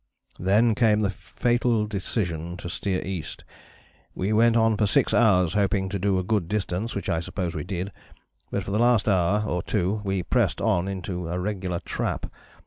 [0.39, 3.43] "Then came the fatal decision to steer east.
[4.15, 7.53] We went on for 6 hours, hoping to do a good distance, which I suppose
[7.53, 7.91] we did,
[8.49, 12.25] but for the last hour or two we pressed on into a regular trap.